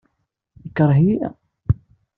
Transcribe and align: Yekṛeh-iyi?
Yekṛeh-iyi? 0.63 1.27